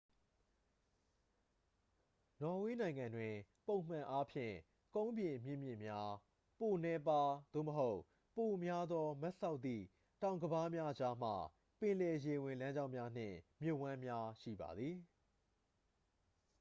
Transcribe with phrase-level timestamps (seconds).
[2.41, 3.33] နော်ဝေးနိုင်ငံတွင်
[3.67, 4.55] ပုံမှန်အားဖြင့်
[4.95, 6.11] ကုန်းပြင်မြင့်မြင့်များ
[6.59, 7.99] ပိုနည်းပါး သို့မဟုတ်
[8.37, 9.83] ပိုများသော မတ်စောက်သည့်
[10.21, 11.29] တောင်ကမ်းပါးများကြားမှ
[11.79, 14.95] ပင်လယ်ရေဝင်လမ်းကြောင်းများ နှင့် မြစ်ဝှမ်းများ ရှိပါသည်